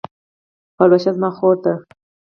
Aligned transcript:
پلوشه 0.77 1.11
زما 1.15 1.29
خور 1.37 1.55
ده 1.63 1.73